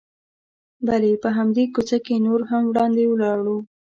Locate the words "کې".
2.05-2.15